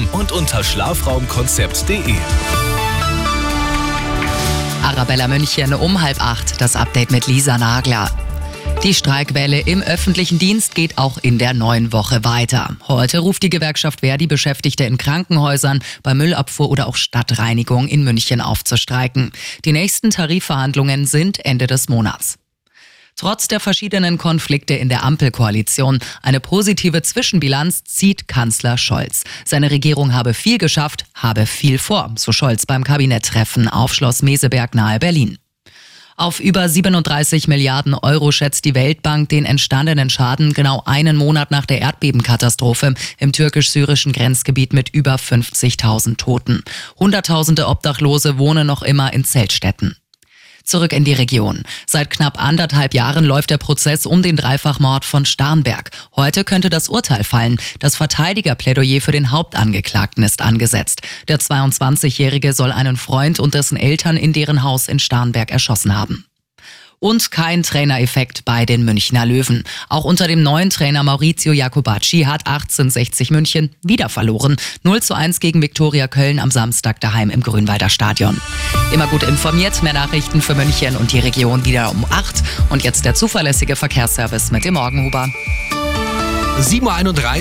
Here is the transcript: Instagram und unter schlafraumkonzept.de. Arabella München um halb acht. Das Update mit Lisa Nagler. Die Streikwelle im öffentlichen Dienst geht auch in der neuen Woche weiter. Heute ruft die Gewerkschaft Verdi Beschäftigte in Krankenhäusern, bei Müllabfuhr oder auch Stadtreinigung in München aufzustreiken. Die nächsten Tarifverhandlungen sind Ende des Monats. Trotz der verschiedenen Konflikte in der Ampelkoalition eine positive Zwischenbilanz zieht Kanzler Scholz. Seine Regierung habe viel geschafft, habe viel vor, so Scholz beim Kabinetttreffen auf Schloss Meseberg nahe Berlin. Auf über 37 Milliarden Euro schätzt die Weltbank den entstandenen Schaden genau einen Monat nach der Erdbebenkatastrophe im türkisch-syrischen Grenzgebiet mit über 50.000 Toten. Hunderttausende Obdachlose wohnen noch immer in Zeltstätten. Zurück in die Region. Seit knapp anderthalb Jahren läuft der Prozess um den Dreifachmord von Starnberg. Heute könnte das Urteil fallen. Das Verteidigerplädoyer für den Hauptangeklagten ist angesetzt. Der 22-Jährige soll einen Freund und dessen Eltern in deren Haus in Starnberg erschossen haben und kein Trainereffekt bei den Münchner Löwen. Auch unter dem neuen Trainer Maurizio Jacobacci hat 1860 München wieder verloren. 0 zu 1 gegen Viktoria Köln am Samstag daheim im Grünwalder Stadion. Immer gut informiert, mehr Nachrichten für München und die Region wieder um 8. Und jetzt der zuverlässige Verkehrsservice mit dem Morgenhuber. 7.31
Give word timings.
Instagram 0.00 0.08
und 0.12 0.32
unter 0.32 0.64
schlafraumkonzept.de. 0.64 2.14
Arabella 4.82 5.28
München 5.28 5.74
um 5.74 6.00
halb 6.00 6.20
acht. 6.20 6.60
Das 6.60 6.76
Update 6.76 7.10
mit 7.10 7.26
Lisa 7.26 7.58
Nagler. 7.58 8.10
Die 8.82 8.94
Streikwelle 8.94 9.60
im 9.60 9.82
öffentlichen 9.82 10.38
Dienst 10.38 10.74
geht 10.74 10.96
auch 10.96 11.18
in 11.18 11.38
der 11.38 11.52
neuen 11.52 11.92
Woche 11.92 12.24
weiter. 12.24 12.76
Heute 12.88 13.18
ruft 13.18 13.42
die 13.42 13.50
Gewerkschaft 13.50 14.00
Verdi 14.00 14.26
Beschäftigte 14.26 14.84
in 14.84 14.96
Krankenhäusern, 14.96 15.80
bei 16.02 16.14
Müllabfuhr 16.14 16.70
oder 16.70 16.86
auch 16.86 16.96
Stadtreinigung 16.96 17.88
in 17.88 18.04
München 18.04 18.40
aufzustreiken. 18.40 19.32
Die 19.66 19.72
nächsten 19.72 20.10
Tarifverhandlungen 20.10 21.04
sind 21.04 21.44
Ende 21.44 21.66
des 21.66 21.90
Monats. 21.90 22.38
Trotz 23.20 23.48
der 23.48 23.60
verschiedenen 23.60 24.16
Konflikte 24.16 24.72
in 24.72 24.88
der 24.88 25.04
Ampelkoalition 25.04 25.98
eine 26.22 26.40
positive 26.40 27.02
Zwischenbilanz 27.02 27.84
zieht 27.84 28.28
Kanzler 28.28 28.78
Scholz. 28.78 29.24
Seine 29.44 29.70
Regierung 29.70 30.14
habe 30.14 30.32
viel 30.32 30.56
geschafft, 30.56 31.04
habe 31.12 31.44
viel 31.44 31.76
vor, 31.76 32.14
so 32.16 32.32
Scholz 32.32 32.64
beim 32.64 32.82
Kabinetttreffen 32.82 33.68
auf 33.68 33.92
Schloss 33.92 34.22
Meseberg 34.22 34.74
nahe 34.74 34.98
Berlin. 34.98 35.36
Auf 36.16 36.40
über 36.40 36.66
37 36.66 37.46
Milliarden 37.46 37.92
Euro 37.92 38.32
schätzt 38.32 38.64
die 38.64 38.74
Weltbank 38.74 39.28
den 39.28 39.44
entstandenen 39.44 40.08
Schaden 40.08 40.54
genau 40.54 40.82
einen 40.86 41.18
Monat 41.18 41.50
nach 41.50 41.66
der 41.66 41.82
Erdbebenkatastrophe 41.82 42.94
im 43.18 43.32
türkisch-syrischen 43.32 44.14
Grenzgebiet 44.14 44.72
mit 44.72 44.88
über 44.94 45.16
50.000 45.16 46.16
Toten. 46.16 46.64
Hunderttausende 46.98 47.68
Obdachlose 47.68 48.38
wohnen 48.38 48.66
noch 48.66 48.80
immer 48.80 49.12
in 49.12 49.26
Zeltstätten. 49.26 49.99
Zurück 50.70 50.92
in 50.92 51.02
die 51.02 51.14
Region. 51.14 51.64
Seit 51.84 52.10
knapp 52.10 52.40
anderthalb 52.40 52.94
Jahren 52.94 53.24
läuft 53.24 53.50
der 53.50 53.58
Prozess 53.58 54.06
um 54.06 54.22
den 54.22 54.36
Dreifachmord 54.36 55.04
von 55.04 55.24
Starnberg. 55.24 55.90
Heute 56.14 56.44
könnte 56.44 56.70
das 56.70 56.88
Urteil 56.88 57.24
fallen. 57.24 57.58
Das 57.80 57.96
Verteidigerplädoyer 57.96 59.00
für 59.00 59.10
den 59.10 59.32
Hauptangeklagten 59.32 60.22
ist 60.22 60.40
angesetzt. 60.42 61.02
Der 61.26 61.40
22-Jährige 61.40 62.52
soll 62.52 62.70
einen 62.70 62.96
Freund 62.96 63.40
und 63.40 63.54
dessen 63.54 63.76
Eltern 63.76 64.16
in 64.16 64.32
deren 64.32 64.62
Haus 64.62 64.86
in 64.86 65.00
Starnberg 65.00 65.50
erschossen 65.50 65.96
haben 65.96 66.29
und 67.00 67.30
kein 67.30 67.62
Trainereffekt 67.62 68.44
bei 68.44 68.64
den 68.64 68.84
Münchner 68.84 69.26
Löwen. 69.26 69.64
Auch 69.88 70.04
unter 70.04 70.28
dem 70.28 70.42
neuen 70.42 70.70
Trainer 70.70 71.02
Maurizio 71.02 71.52
Jacobacci 71.52 72.22
hat 72.24 72.46
1860 72.46 73.30
München 73.30 73.70
wieder 73.82 74.08
verloren. 74.08 74.56
0 74.84 75.02
zu 75.02 75.14
1 75.14 75.40
gegen 75.40 75.60
Viktoria 75.60 76.06
Köln 76.06 76.38
am 76.38 76.50
Samstag 76.50 77.00
daheim 77.00 77.30
im 77.30 77.42
Grünwalder 77.42 77.88
Stadion. 77.88 78.40
Immer 78.92 79.06
gut 79.08 79.22
informiert, 79.22 79.82
mehr 79.82 79.94
Nachrichten 79.94 80.42
für 80.42 80.54
München 80.54 80.96
und 80.96 81.12
die 81.12 81.18
Region 81.18 81.64
wieder 81.64 81.90
um 81.90 82.04
8. 82.08 82.42
Und 82.68 82.84
jetzt 82.84 83.04
der 83.04 83.14
zuverlässige 83.14 83.76
Verkehrsservice 83.76 84.50
mit 84.50 84.64
dem 84.64 84.74
Morgenhuber. 84.74 85.28
7.31 86.60 87.14